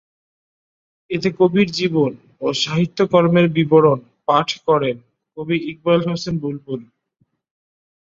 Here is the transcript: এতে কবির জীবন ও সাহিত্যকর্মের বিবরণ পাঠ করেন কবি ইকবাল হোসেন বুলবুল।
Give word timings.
এতে 1.09 1.29
কবির 1.39 1.67
জীবন 1.71 2.11
ও 2.41 2.47
সাহিত্যকর্মের 2.61 3.47
বিবরণ 3.49 3.97
পাঠ 4.27 4.47
করেন 4.67 4.95
কবি 5.37 5.57
ইকবাল 5.71 5.99
হোসেন 6.07 6.35
বুলবুল। 6.43 6.81